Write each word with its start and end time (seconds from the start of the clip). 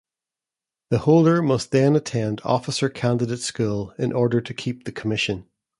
The 0.89 0.97
holder 0.97 1.43
must 1.43 1.69
then 1.69 1.95
attend 1.95 2.41
Officer 2.43 2.89
Candidate 2.89 3.37
School 3.41 3.93
in 3.99 4.11
order 4.13 4.41
to 4.41 4.51
keep 4.51 4.85
the 4.85 4.91
commission. 4.91 5.45